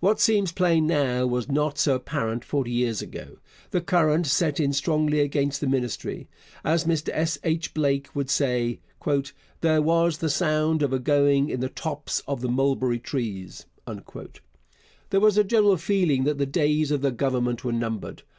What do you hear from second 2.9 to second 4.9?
ago. The current set in